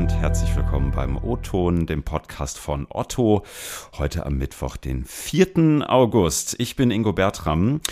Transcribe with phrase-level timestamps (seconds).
[0.00, 3.44] und herzlich willkommen beim O-Ton, dem Podcast von Otto.
[3.98, 5.84] Heute am Mittwoch, den 4.
[5.86, 6.56] August.
[6.58, 7.82] Ich bin Ingo Bertram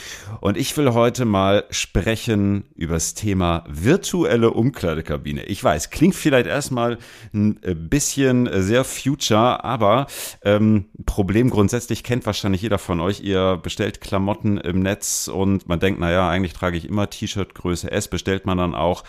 [0.40, 5.44] und ich will heute mal sprechen über das Thema virtuelle Umkleidekabine.
[5.44, 6.96] Ich weiß, klingt vielleicht erstmal
[7.34, 7.58] ein
[7.90, 10.06] bisschen sehr future, aber
[10.42, 13.20] ähm, Problem grundsätzlich kennt wahrscheinlich jeder von euch.
[13.20, 17.92] Ihr bestellt Klamotten im Netz und man denkt, naja, eigentlich trage ich immer T-Shirt Größe
[17.92, 19.04] S, bestellt man dann auch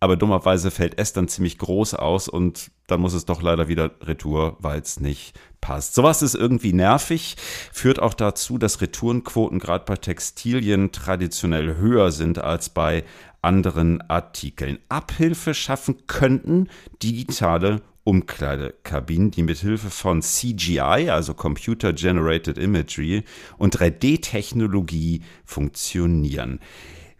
[0.00, 3.90] aber dummerweise fällt S dann ziemlich groß aus und dann muss es doch leider wieder
[4.00, 5.94] retour, weil es nicht passt.
[5.94, 7.36] Sowas ist irgendwie nervig,
[7.72, 13.04] führt auch dazu, dass Retourenquoten gerade bei Textilien traditionell höher sind als bei
[13.42, 14.78] anderen Artikeln.
[14.88, 16.68] Abhilfe schaffen könnten
[17.02, 23.24] digitale Umkleidekabinen, die mit Hilfe von CGI, also Computer Generated Imagery
[23.58, 26.60] und 3D-Technologie funktionieren.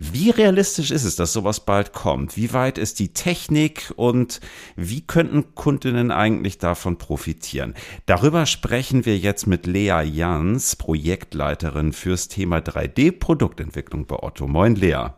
[0.03, 2.35] Wie realistisch ist es, dass sowas bald kommt?
[2.35, 4.41] Wie weit ist die Technik und
[4.75, 7.75] wie könnten Kundinnen eigentlich davon profitieren?
[8.07, 14.49] Darüber sprechen wir jetzt mit Lea Jans, Projektleiterin fürs Thema 3D-Produktentwicklung bei Otto.
[14.49, 15.09] Moin, Lea.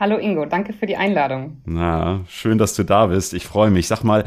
[0.00, 1.62] Hallo Ingo, danke für die Einladung.
[1.64, 3.32] Na, schön, dass du da bist.
[3.32, 3.86] Ich freue mich.
[3.86, 4.24] Sag mal,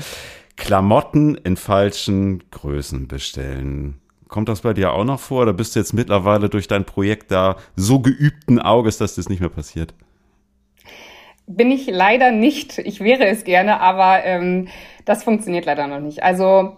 [0.56, 3.99] Klamotten in falschen Größen bestellen.
[4.30, 7.32] Kommt das bei dir auch noch vor oder bist du jetzt mittlerweile durch dein Projekt
[7.32, 9.96] da so geübten Auges, dass das nicht mehr passiert?
[11.48, 12.78] Bin ich leider nicht.
[12.78, 14.68] Ich wäre es gerne, aber ähm,
[15.06, 16.22] das funktioniert leider noch nicht.
[16.22, 16.78] Also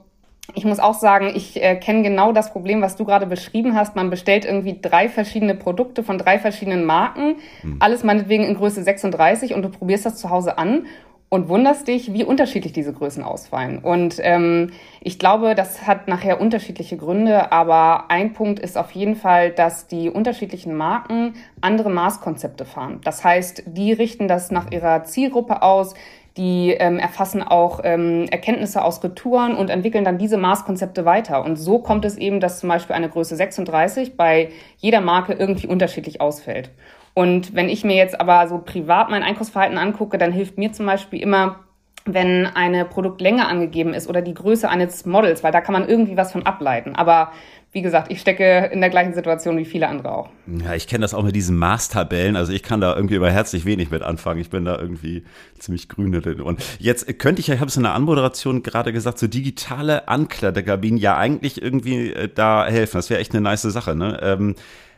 [0.55, 3.97] ich muss auch sagen, ich äh, kenne genau das Problem, was du gerade beschrieben hast.
[3.97, 7.77] Man bestellt irgendwie drei verschiedene Produkte von drei verschiedenen Marken, hm.
[7.79, 10.85] alles meinetwegen in Größe 36 und du probierst das zu Hause an
[11.33, 13.79] und wunderst dich, wie unterschiedlich diese Größen ausfallen.
[13.79, 19.15] Und ähm, ich glaube, das hat nachher unterschiedliche Gründe, aber ein Punkt ist auf jeden
[19.15, 22.99] Fall, dass die unterschiedlichen Marken andere Maßkonzepte fahren.
[23.05, 25.93] Das heißt, die richten das nach ihrer Zielgruppe aus,
[26.35, 31.45] die ähm, erfassen auch ähm, Erkenntnisse aus Retouren und entwickeln dann diese Maßkonzepte weiter.
[31.45, 34.49] Und so kommt es eben, dass zum Beispiel eine Größe 36 bei
[34.79, 36.71] jeder Marke irgendwie unterschiedlich ausfällt.
[37.13, 40.85] Und wenn ich mir jetzt aber so privat mein Einkaufsverhalten angucke, dann hilft mir zum
[40.85, 41.59] Beispiel immer,
[42.05, 46.17] wenn eine Produktlänge angegeben ist oder die Größe eines Models, weil da kann man irgendwie
[46.17, 46.95] was von ableiten.
[46.95, 47.31] Aber
[47.73, 50.29] wie gesagt, ich stecke in der gleichen Situation wie viele andere auch.
[50.45, 52.35] Ja, ich kenne das auch mit diesen Maßtabellen.
[52.35, 54.41] Also ich kann da irgendwie über herzlich wenig mit anfangen.
[54.41, 55.23] Ich bin da irgendwie
[55.57, 56.41] ziemlich grün drin.
[56.41, 60.97] Und jetzt könnte ich, ich habe es in der Anmoderation gerade gesagt, so digitale Ankleidekabinen
[60.97, 62.97] ja eigentlich irgendwie äh, da helfen.
[62.97, 63.95] Das wäre echt eine nice Sache.
[63.95, 64.19] Ne?
[64.21, 64.55] Ähm,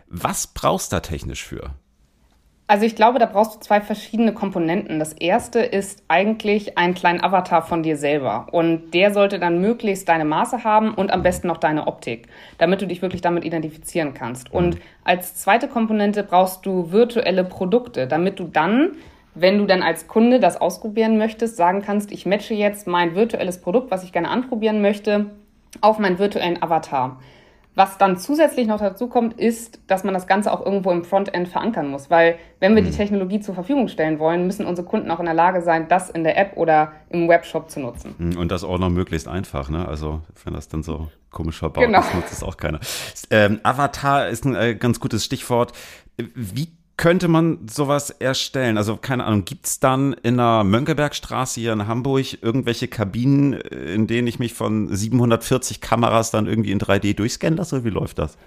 [0.08, 1.76] was brauchst du da technisch für?
[2.66, 4.98] Also ich glaube, da brauchst du zwei verschiedene Komponenten.
[4.98, 8.48] Das erste ist eigentlich ein kleiner Avatar von dir selber.
[8.52, 12.82] Und der sollte dann möglichst deine Maße haben und am besten noch deine Optik, damit
[12.82, 14.54] du dich wirklich damit identifizieren kannst.
[14.54, 18.94] Und als zweite Komponente brauchst du virtuelle Produkte, damit du dann
[19.36, 23.62] wenn du dann als Kunde das ausprobieren möchtest, sagen kannst, ich matche jetzt mein virtuelles
[23.62, 25.32] Produkt, was ich gerne anprobieren möchte,
[25.82, 27.20] auf meinen virtuellen Avatar.
[27.76, 31.48] Was dann zusätzlich noch dazu kommt, ist, dass man das Ganze auch irgendwo im Frontend
[31.48, 32.10] verankern muss.
[32.12, 32.96] Weil wenn wir die mhm.
[32.96, 36.24] Technologie zur Verfügung stellen wollen, müssen unsere Kunden auch in der Lage sein, das in
[36.24, 38.14] der App oder im Webshop zu nutzen.
[38.18, 39.70] Mhm, und das auch noch möglichst einfach.
[39.70, 39.88] Ne?
[39.88, 42.00] Also wenn das dann so komisch verbaut genau.
[42.02, 42.80] ist, nutzt es auch keiner.
[43.32, 45.74] Ähm, Avatar ist ein äh, ganz gutes Stichwort.
[46.36, 48.78] Wie könnte man sowas erstellen?
[48.78, 54.08] Also keine Ahnung, gibt es dann in der Mönckebergstraße hier in Hamburg irgendwelche Kabinen, in
[54.08, 57.84] denen ich mich von 740 Kameras dann irgendwie in 3D durchscannen lasse?
[57.84, 58.38] Wie läuft das?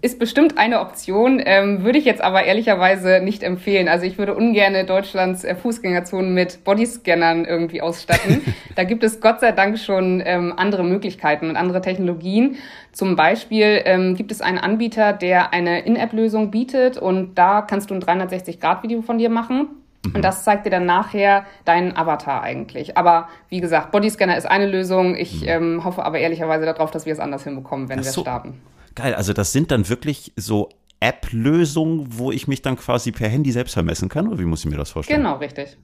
[0.00, 3.86] Ist bestimmt eine Option, ähm, würde ich jetzt aber ehrlicherweise nicht empfehlen.
[3.86, 8.42] Also ich würde ungern Deutschlands äh, Fußgängerzonen mit Bodyscannern irgendwie ausstatten.
[8.74, 12.56] da gibt es Gott sei Dank schon ähm, andere Möglichkeiten und andere Technologien.
[12.90, 17.94] Zum Beispiel ähm, gibt es einen Anbieter, der eine In-App-Lösung bietet und da kannst du
[17.94, 19.68] ein 360-Grad-Video von dir machen.
[20.04, 20.16] Mhm.
[20.16, 22.96] Und das zeigt dir dann nachher deinen Avatar eigentlich.
[22.96, 25.14] Aber wie gesagt, Bodyscanner ist eine Lösung.
[25.14, 25.48] Ich mhm.
[25.48, 28.16] ähm, hoffe aber ehrlicherweise darauf, dass wir es anders hinbekommen, wenn so.
[28.16, 28.60] wir starten.
[29.00, 30.68] Geil, also das sind dann wirklich so
[31.00, 34.28] App-Lösungen, wo ich mich dann quasi per Handy selbst vermessen kann?
[34.28, 35.22] Oder wie muss ich mir das vorstellen?
[35.22, 35.78] Genau, richtig.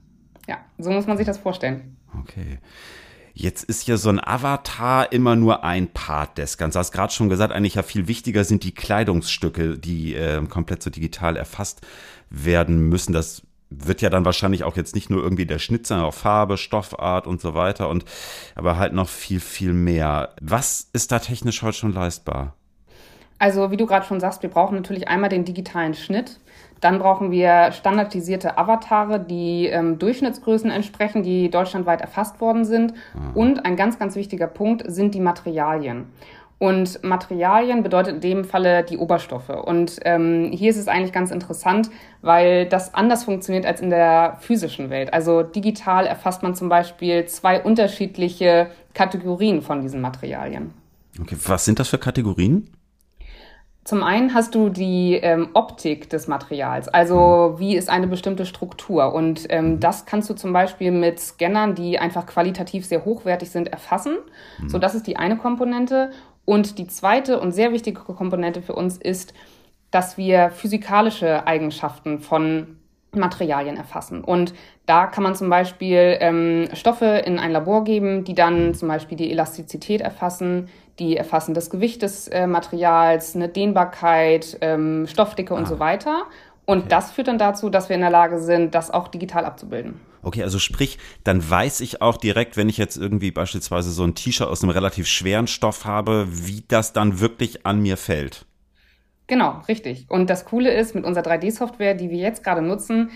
[0.47, 1.97] Ja, so muss man sich das vorstellen.
[2.21, 2.59] Okay.
[3.33, 6.75] Jetzt ist ja so ein Avatar immer nur ein Part des Ganzen.
[6.75, 10.81] Du hast gerade schon gesagt, eigentlich ja viel wichtiger sind die Kleidungsstücke, die äh, komplett
[10.81, 11.81] so digital erfasst
[12.29, 13.13] werden müssen.
[13.13, 16.57] Das wird ja dann wahrscheinlich auch jetzt nicht nur irgendwie der Schnitt, sondern auch Farbe,
[16.57, 18.05] Stoffart und so weiter und
[18.55, 20.35] aber halt noch viel, viel mehr.
[20.41, 22.55] Was ist da technisch heute schon leistbar?
[23.39, 26.39] Also wie du gerade schon sagst, wir brauchen natürlich einmal den digitalen Schnitt.
[26.81, 32.93] Dann brauchen wir standardisierte Avatare, die ähm, Durchschnittsgrößen entsprechen, die deutschlandweit erfasst worden sind.
[33.13, 33.35] Mhm.
[33.35, 36.05] Und ein ganz, ganz wichtiger Punkt sind die Materialien.
[36.59, 39.49] Und Materialien bedeutet in dem Falle die Oberstoffe.
[39.49, 41.91] Und ähm, hier ist es eigentlich ganz interessant,
[42.23, 45.13] weil das anders funktioniert als in der physischen Welt.
[45.13, 50.73] Also digital erfasst man zum Beispiel zwei unterschiedliche Kategorien von diesen Materialien.
[51.21, 52.69] Okay, was sind das für Kategorien?
[53.87, 59.13] Zum einen hast du die ähm, Optik des Materials, also wie ist eine bestimmte Struktur.
[59.13, 63.69] Und ähm, das kannst du zum Beispiel mit Scannern, die einfach qualitativ sehr hochwertig sind,
[63.69, 64.17] erfassen.
[64.59, 64.67] Mhm.
[64.67, 66.11] So, das ist die eine Komponente.
[66.43, 69.33] Und die zweite und sehr wichtige Komponente für uns ist,
[69.89, 72.79] dass wir physikalische Eigenschaften von
[73.17, 74.23] Materialien erfassen.
[74.23, 74.53] Und
[74.85, 79.17] da kann man zum Beispiel ähm, Stoffe in ein Labor geben, die dann zum Beispiel
[79.17, 80.69] die Elastizität erfassen,
[80.99, 85.57] die erfassen das Gewicht des äh, Materials, eine Dehnbarkeit, ähm, Stoffdicke ah.
[85.57, 86.23] und so weiter.
[86.65, 86.87] Und okay.
[86.89, 89.99] das führt dann dazu, dass wir in der Lage sind, das auch digital abzubilden.
[90.21, 94.15] Okay, also sprich, dann weiß ich auch direkt, wenn ich jetzt irgendwie beispielsweise so ein
[94.15, 98.45] T-Shirt aus einem relativ schweren Stoff habe, wie das dann wirklich an mir fällt.
[99.27, 100.05] Genau, richtig.
[100.09, 103.11] Und das Coole ist, mit unserer 3D-Software, die wir jetzt gerade nutzen,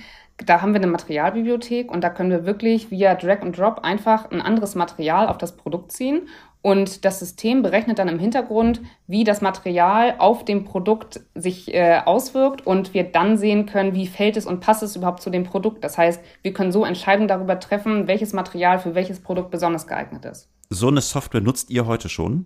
[0.46, 4.30] da haben wir eine Materialbibliothek und da können wir wirklich via Drag and Drop einfach
[4.32, 6.28] ein anderes Material auf das Produkt ziehen
[6.62, 12.02] und das System berechnet dann im Hintergrund, wie das Material auf dem Produkt sich äh,
[12.06, 15.44] auswirkt und wir dann sehen können, wie fällt es und passt es überhaupt zu dem
[15.44, 15.84] Produkt.
[15.84, 20.26] Das heißt, wir können so Entscheidungen darüber treffen, welches Material für welches Produkt besonders geeignet
[20.26, 20.50] ist.
[20.70, 22.46] So eine Software nutzt ihr heute schon?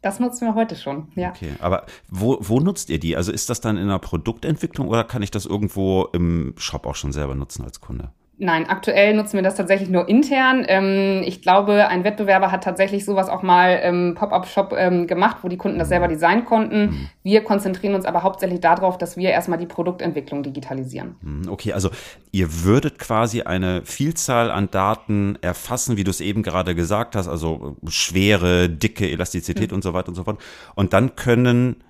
[0.00, 1.30] Das nutzen wir heute schon, ja.
[1.30, 3.16] Okay, aber wo, wo nutzt ihr die?
[3.16, 6.94] Also ist das dann in der Produktentwicklung oder kann ich das irgendwo im Shop auch
[6.94, 8.12] schon selber nutzen als Kunde?
[8.40, 10.64] Nein, aktuell nutzen wir das tatsächlich nur intern.
[10.68, 15.48] Ähm, ich glaube, ein Wettbewerber hat tatsächlich sowas auch mal im Pop-up-Shop ähm, gemacht, wo
[15.48, 16.80] die Kunden das selber designen konnten.
[16.82, 17.08] Mhm.
[17.24, 21.16] Wir konzentrieren uns aber hauptsächlich darauf, dass wir erstmal die Produktentwicklung digitalisieren.
[21.20, 21.90] Mhm, okay, also
[22.30, 27.26] ihr würdet quasi eine Vielzahl an Daten erfassen, wie du es eben gerade gesagt hast,
[27.26, 29.76] also Schwere, Dicke, Elastizität mhm.
[29.76, 30.40] und so weiter und so fort.
[30.76, 31.82] Und dann können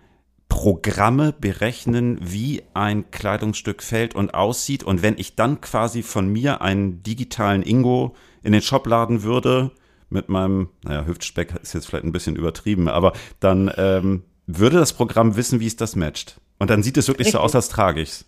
[0.48, 4.82] Programme berechnen, wie ein Kleidungsstück fällt und aussieht.
[4.82, 9.70] Und wenn ich dann quasi von mir einen digitalen Ingo in den Shop laden würde,
[10.10, 14.94] mit meinem, naja, Hüftspeck ist jetzt vielleicht ein bisschen übertrieben, aber dann ähm, würde das
[14.94, 16.40] Programm wissen, wie es das matcht.
[16.58, 17.38] Und dann sieht es wirklich Richtig.
[17.40, 18.24] so aus, als trage ich's.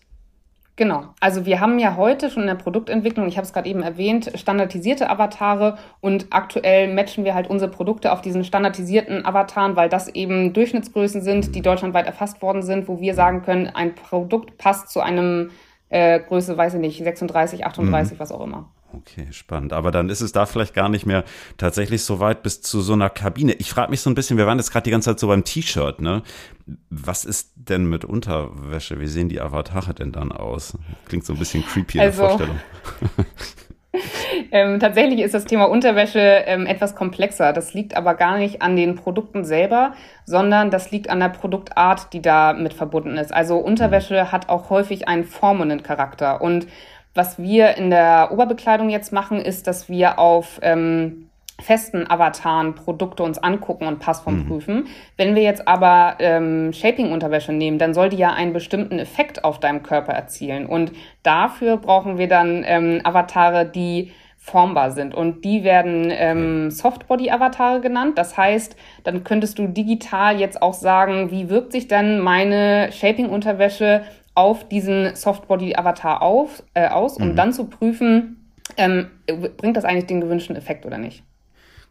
[0.76, 1.04] Genau.
[1.20, 4.30] Also wir haben ja heute schon in der Produktentwicklung, ich habe es gerade eben erwähnt,
[4.34, 10.08] standardisierte Avatare und aktuell matchen wir halt unsere Produkte auf diesen standardisierten Avataren, weil das
[10.08, 14.88] eben Durchschnittsgrößen sind, die deutschlandweit erfasst worden sind, wo wir sagen können, ein Produkt passt
[14.88, 15.50] zu einem
[15.90, 18.20] äh, Größe, weiß ich nicht, 36, 38, mhm.
[18.20, 18.70] was auch immer.
[18.92, 19.72] Okay, spannend.
[19.72, 21.24] Aber dann ist es da vielleicht gar nicht mehr
[21.58, 23.52] tatsächlich so weit bis zu so einer Kabine.
[23.52, 25.44] Ich frage mich so ein bisschen, wir waren jetzt gerade die ganze Zeit so beim
[25.44, 26.22] T-Shirt, ne?
[26.88, 29.00] Was ist denn mit Unterwäsche?
[29.00, 30.76] Wie sehen die Avatare denn dann aus?
[31.06, 32.60] Klingt so ein bisschen creepy in also, der Vorstellung.
[34.52, 37.52] ähm, tatsächlich ist das Thema Unterwäsche ähm, etwas komplexer.
[37.52, 39.94] Das liegt aber gar nicht an den Produkten selber,
[40.24, 43.32] sondern das liegt an der Produktart, die da mit verbunden ist.
[43.32, 44.32] Also Unterwäsche mhm.
[44.32, 46.66] hat auch häufig einen formenden Charakter und
[47.14, 51.30] was wir in der Oberbekleidung jetzt machen, ist, dass wir auf ähm,
[51.60, 54.48] festen Avataren Produkte uns angucken und Passform mhm.
[54.48, 54.86] prüfen.
[55.16, 59.60] Wenn wir jetzt aber ähm, Shaping-Unterwäsche nehmen, dann soll die ja einen bestimmten Effekt auf
[59.60, 60.66] deinem Körper erzielen.
[60.66, 60.92] Und
[61.22, 65.14] dafür brauchen wir dann ähm, Avatare, die formbar sind.
[65.14, 68.16] Und die werden ähm, Softbody-Avatare genannt.
[68.16, 68.74] Das heißt,
[69.04, 74.02] dann könntest du digital jetzt auch sagen, wie wirkt sich dann meine Shaping-Unterwäsche
[74.34, 77.36] auf diesen Softbody-Avatar auf, äh, aus, um mhm.
[77.36, 79.10] dann zu prüfen, ähm,
[79.56, 81.24] bringt das eigentlich den gewünschten Effekt oder nicht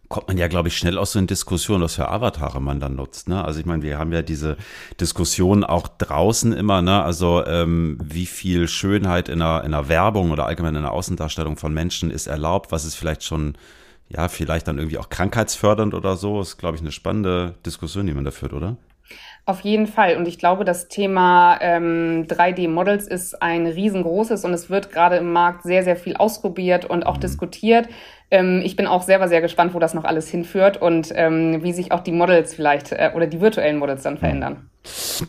[0.10, 2.96] kommt man ja, glaube ich, schnell aus so in Diskussionen, was für Avatare man dann
[2.96, 3.30] nutzt.
[3.30, 3.46] Ne?
[3.46, 4.58] Also ich meine, wir haben ja diese
[5.00, 7.04] Diskussion auch draußen immer, ne?
[7.04, 11.58] also ähm, wie viel Schönheit in einer, in einer Werbung oder allgemein in einer Außendarstellung
[11.58, 13.56] von Menschen ist erlaubt, was ist vielleicht schon,
[14.10, 18.14] ja, vielleicht dann irgendwie auch krankheitsfördernd oder so, ist, glaube ich, eine spannende Diskussion, die
[18.14, 18.78] man da führt, oder?
[19.46, 20.16] Auf jeden Fall.
[20.18, 25.34] Und ich glaube, das Thema ähm, 3D-Models ist ein riesengroßes und es wird gerade im
[25.34, 27.22] Markt sehr, sehr viel ausprobiert und auch mhm.
[27.22, 27.90] diskutiert.
[28.30, 31.74] Ähm, ich bin auch selber sehr gespannt, wo das noch alles hinführt und ähm, wie
[31.74, 34.69] sich auch die Models vielleicht äh, oder die virtuellen Models dann verändern.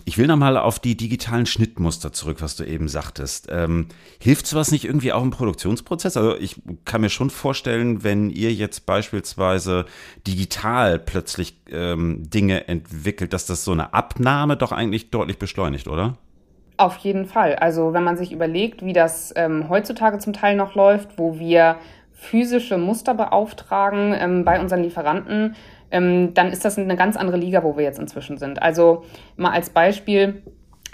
[0.05, 3.49] Ich will nochmal auf die digitalen Schnittmuster zurück, was du eben sagtest.
[3.51, 3.87] Ähm,
[4.21, 6.17] hilft sowas nicht irgendwie auch im Produktionsprozess?
[6.17, 9.87] Also ich kann mir schon vorstellen, wenn ihr jetzt beispielsweise
[10.27, 16.17] digital plötzlich ähm, Dinge entwickelt, dass das so eine Abnahme doch eigentlich deutlich beschleunigt, oder?
[16.77, 17.57] Auf jeden Fall.
[17.57, 21.77] Also wenn man sich überlegt, wie das ähm, heutzutage zum Teil noch läuft, wo wir
[22.13, 25.57] physische Muster beauftragen ähm, bei unseren Lieferanten,
[25.91, 28.63] ähm, dann ist das eine ganz andere Liga, wo wir jetzt inzwischen sind.
[28.63, 29.05] Also
[29.37, 30.43] mal als Beispiel,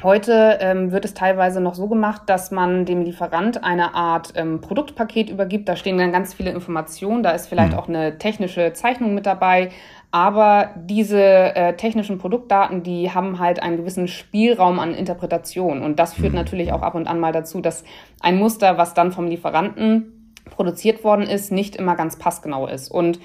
[0.03, 4.61] Heute ähm, wird es teilweise noch so gemacht, dass man dem Lieferant eine Art ähm,
[4.61, 5.71] Produktpaket übergibt.
[5.71, 7.23] Da stehen dann ganz viele Informationen.
[7.23, 7.79] Da ist vielleicht mhm.
[7.79, 9.71] auch eine technische Zeichnung mit dabei.
[10.11, 15.81] Aber diese äh, technischen Produktdaten, die haben halt einen gewissen Spielraum an Interpretation.
[15.81, 16.41] Und das führt mhm.
[16.41, 17.83] natürlich auch ab und an mal dazu, dass
[18.21, 22.91] ein Muster, was dann vom Lieferanten produziert worden ist, nicht immer ganz passgenau ist.
[22.91, 23.19] Und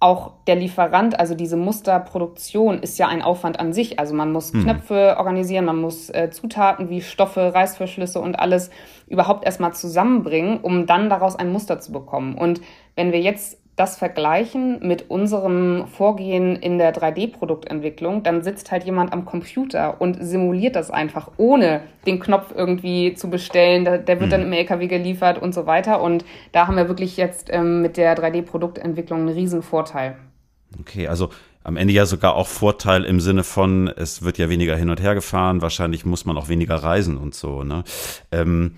[0.00, 3.98] auch der Lieferant, also diese Musterproduktion ist ja ein Aufwand an sich.
[3.98, 4.62] Also man muss mhm.
[4.62, 8.70] Knöpfe organisieren, man muss äh, Zutaten wie Stoffe, Reißverschlüsse und alles
[9.08, 12.36] überhaupt erstmal zusammenbringen, um dann daraus ein Muster zu bekommen.
[12.36, 12.60] Und
[12.94, 19.12] wenn wir jetzt das vergleichen mit unserem Vorgehen in der 3D-Produktentwicklung, dann sitzt halt jemand
[19.12, 23.84] am Computer und simuliert das einfach, ohne den Knopf irgendwie zu bestellen.
[23.84, 24.48] Der, der wird dann mhm.
[24.48, 26.02] im LKW geliefert und so weiter.
[26.02, 30.16] Und da haben wir wirklich jetzt ähm, mit der 3D-Produktentwicklung einen riesen Vorteil.
[30.80, 31.30] Okay, also
[31.62, 35.00] am Ende ja sogar auch Vorteil im Sinne von, es wird ja weniger hin und
[35.00, 37.62] her gefahren, wahrscheinlich muss man auch weniger reisen und so.
[37.62, 37.84] Ne?
[38.32, 38.76] Ähm,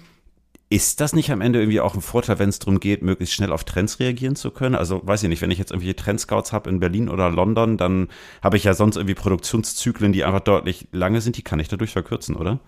[0.73, 3.50] ist das nicht am Ende irgendwie auch ein Vorteil, wenn es darum geht, möglichst schnell
[3.50, 4.77] auf Trends reagieren zu können?
[4.77, 8.09] Also weiß ich nicht, wenn ich jetzt irgendwie Trendscouts habe in Berlin oder London, dann
[8.41, 11.91] habe ich ja sonst irgendwie Produktionszyklen, die einfach deutlich lange sind, die kann ich dadurch
[11.91, 12.61] verkürzen, oder?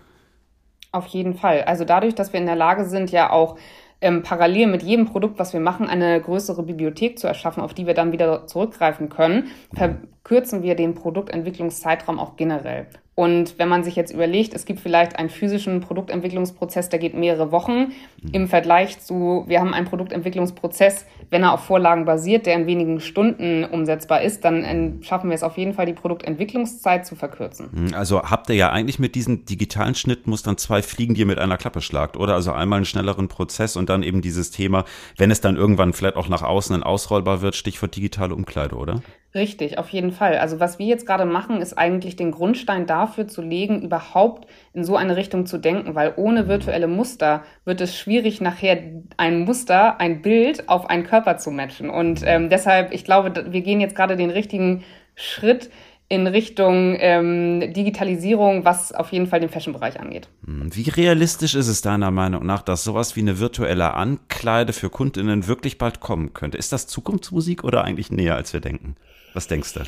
[0.91, 1.63] Auf jeden Fall.
[1.63, 3.57] Also dadurch, dass wir in der Lage sind, ja auch
[4.01, 7.87] ähm, parallel mit jedem Produkt, was wir machen, eine größere Bibliothek zu erschaffen, auf die
[7.87, 12.89] wir dann wieder zurückgreifen können, verkürzen wir den Produktentwicklungszeitraum auch generell.
[13.23, 17.53] Und wenn man sich jetzt überlegt, es gibt vielleicht einen physischen Produktentwicklungsprozess, der geht mehrere
[17.53, 18.31] Wochen mhm.
[18.33, 22.99] im Vergleich zu, wir haben einen Produktentwicklungsprozess, wenn er auf Vorlagen basiert, der in wenigen
[22.99, 27.69] Stunden umsetzbar ist, dann schaffen wir es auf jeden Fall, die Produktentwicklungszeit zu verkürzen.
[27.71, 31.39] Mhm, also habt ihr ja eigentlich mit diesem digitalen Schnittmustern zwei Fliegen, die ihr mit
[31.39, 32.35] einer Klappe schlagt, oder?
[32.35, 34.85] Also einmal einen schnelleren Prozess und dann eben dieses Thema,
[35.17, 39.01] wenn es dann irgendwann vielleicht auch nach außen ausrollbar wird, Stichwort digitale Umkleide, oder?
[39.35, 40.37] Richtig, auf jeden Fall.
[40.39, 44.85] Also was wir jetzt gerade machen, ist eigentlich den Grundstein dafür zu legen, überhaupt in
[44.85, 48.79] so eine Richtung zu denken, weil ohne virtuelle Muster wird es schwierig, nachher
[49.17, 51.89] ein Muster, ein Bild auf einen Körper zu matchen.
[51.89, 54.85] Und ähm, deshalb, ich glaube, wir gehen jetzt gerade den richtigen
[55.15, 55.71] Schritt
[56.09, 60.29] in Richtung ähm, Digitalisierung, was auf jeden Fall den Fashion-Bereich angeht.
[60.45, 64.91] Hm, wie realistisch ist es deiner Meinung nach, dass sowas wie eine virtuelle Ankleide für
[64.91, 66.59] Kundinnen wirklich bald kommen könnte?
[66.59, 68.97] Ist das Zukunftsmusik oder eigentlich näher, als wir denken?
[69.35, 69.81] Was denkst du?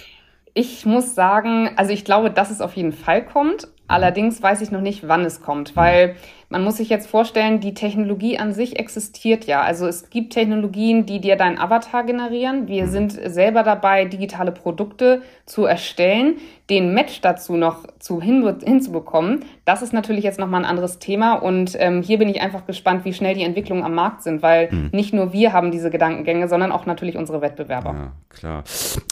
[0.54, 3.68] Ich muss sagen, also ich glaube, dass es auf jeden Fall kommt.
[3.88, 6.16] Allerdings weiß ich noch nicht, wann es kommt, weil
[6.48, 9.62] man muss sich jetzt vorstellen, die Technologie an sich existiert ja.
[9.62, 12.68] Also es gibt Technologien, die dir deinen Avatar generieren.
[12.68, 16.36] Wir sind selber dabei, digitale Produkte zu erstellen.
[16.70, 21.34] Den Match dazu noch zu hin, hinzubekommen, das ist natürlich jetzt nochmal ein anderes Thema.
[21.34, 24.70] Und ähm, hier bin ich einfach gespannt, wie schnell die Entwicklungen am Markt sind, weil
[24.70, 24.90] hm.
[24.92, 27.94] nicht nur wir haben diese Gedankengänge, sondern auch natürlich unsere Wettbewerber.
[27.94, 28.64] Ja, klar.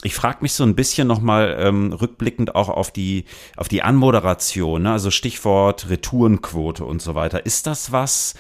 [0.03, 3.25] Ich frage mich so ein bisschen nochmal ähm, rückblickend auch auf die,
[3.57, 4.93] auf die Anmoderation, ne?
[4.93, 7.47] also Stichwort Retourenquote und so weiter weiter.
[7.47, 8.35] Ist das was,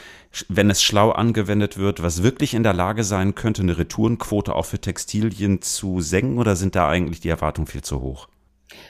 [0.49, 4.66] wenn es schlau angewendet wird, was wirklich in der Lage sein könnte, eine Retourenquote auch
[4.66, 8.28] für Textilien zu senken oder sind da eigentlich die Erwartungen viel zu hoch?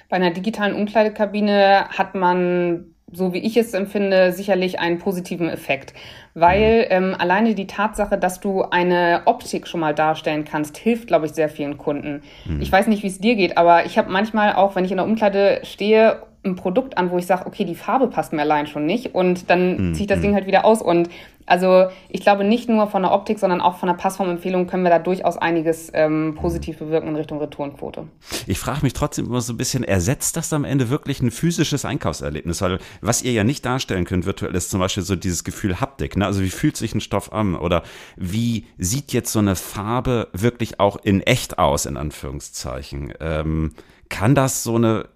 [0.09, 5.93] Bei einer digitalen Umkleidekabine hat man so wie ich es empfinde, sicherlich einen positiven Effekt.
[6.33, 11.27] Weil ähm, alleine die Tatsache, dass du eine Optik schon mal darstellen kannst, hilft, glaube
[11.27, 12.23] ich, sehr vielen Kunden.
[12.47, 12.63] Mhm.
[12.63, 14.97] Ich weiß nicht, wie es dir geht, aber ich habe manchmal auch, wenn ich in
[14.97, 18.67] der Umkleide stehe ein Produkt an, wo ich sage, okay, die Farbe passt mir allein
[18.67, 19.95] schon nicht und dann mhm.
[19.95, 20.37] ziehe ich das Ding hm.
[20.37, 21.09] halt wieder aus und
[21.47, 24.91] also ich glaube nicht nur von der Optik, sondern auch von der Passformempfehlung können wir
[24.91, 28.07] da durchaus einiges ähm, positiv bewirken in Richtung Retourenquote.
[28.47, 31.85] Ich frage mich trotzdem immer so ein bisschen, ersetzt das am Ende wirklich ein physisches
[31.85, 32.63] Einkaufserlebnis?
[32.63, 36.17] Weil was ihr ja nicht darstellen könnt virtuell ist zum Beispiel so dieses Gefühl Haptik.
[36.17, 36.27] Ne?
[36.27, 37.55] Also wie fühlt sich ein Stoff an?
[37.55, 37.83] Oder
[38.17, 43.15] wie sieht jetzt so eine Farbe wirklich auch in echt aus, in Anführungszeichen?
[43.21, 43.73] Ähm,
[44.09, 45.09] kann das so eine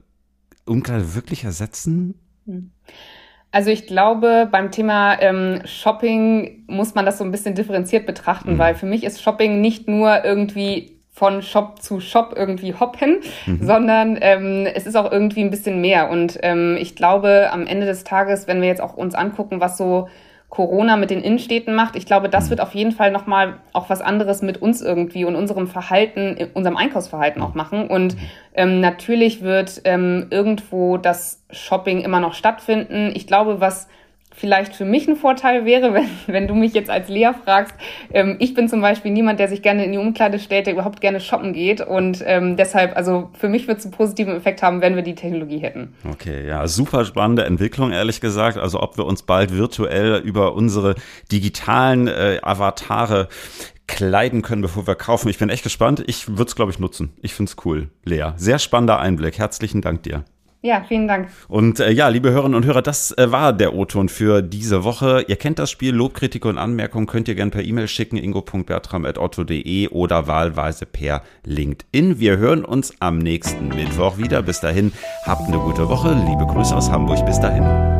[0.66, 2.14] Umkleide wirklich ersetzen?
[2.46, 2.70] Hm.
[3.52, 8.54] Also ich glaube, beim Thema ähm, Shopping muss man das so ein bisschen differenziert betrachten,
[8.54, 8.58] mhm.
[8.58, 13.64] weil für mich ist Shopping nicht nur irgendwie von Shop zu Shop irgendwie hoppen, mhm.
[13.64, 16.11] sondern ähm, es ist auch irgendwie ein bisschen mehr.
[16.11, 19.78] Und ähm, ich glaube, am Ende des Tages, wenn wir jetzt auch uns angucken, was
[19.78, 20.08] so
[20.49, 21.97] Corona mit den Innenstädten macht.
[21.97, 25.35] Ich glaube, das wird auf jeden Fall nochmal auch was anderes mit uns irgendwie und
[25.35, 27.88] unserem Verhalten, unserem Einkaufsverhalten auch machen.
[27.88, 28.17] Und
[28.55, 33.11] ähm, natürlich wird ähm, irgendwo das Shopping immer noch stattfinden.
[33.15, 33.88] Ich glaube, was
[34.37, 37.75] vielleicht für mich ein Vorteil wäre, wenn, wenn du mich jetzt als Lea fragst.
[38.12, 41.00] Ähm, ich bin zum Beispiel niemand, der sich gerne in die Umkleide stellt, der überhaupt
[41.00, 41.81] gerne shoppen geht.
[41.81, 45.14] Und ähm, deshalb, also für mich wird es einen positiven Effekt haben, wenn wir die
[45.14, 45.95] Technologie hätten.
[46.11, 48.59] Okay, ja, super spannende Entwicklung, ehrlich gesagt.
[48.59, 50.95] Also ob wir uns bald virtuell über unsere
[51.33, 53.28] digitalen äh, Avatare
[53.87, 55.28] kleiden können, bevor wir kaufen.
[55.28, 56.02] Ich bin echt gespannt.
[56.07, 57.12] Ich würde es, glaube ich, nutzen.
[57.23, 58.33] Ich finde es cool, Lea.
[58.37, 59.38] Sehr spannender Einblick.
[59.38, 60.25] Herzlichen Dank dir.
[60.63, 61.29] Ja, vielen Dank.
[61.49, 65.25] Und äh, ja, liebe Hörerinnen und Hörer, das äh, war der O-Ton für diese Woche.
[65.29, 70.27] Ihr kennt das Spiel, Lobkritik und Anmerkungen könnt ihr gerne per E-Mail schicken, ingo.bertram.otto.de oder
[70.27, 72.19] wahlweise per LinkedIn.
[72.19, 74.43] Wir hören uns am nächsten Mittwoch wieder.
[74.43, 74.93] Bis dahin,
[75.25, 76.13] habt eine gute Woche.
[76.29, 77.25] Liebe Grüße aus Hamburg.
[77.27, 77.96] Bis dahin.